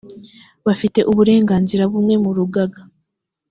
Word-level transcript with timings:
bafite 0.65 0.99
uburenganzira 1.11 1.83
bumwe 1.91 2.15
mu 2.23 2.31
rugaga 2.37 2.81